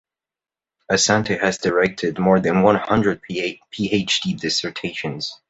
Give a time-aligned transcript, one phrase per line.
[0.91, 5.37] Asante has directed more than one hundred PhD dissertations.